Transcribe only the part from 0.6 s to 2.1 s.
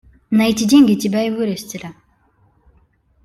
деньги тебя и вырастили.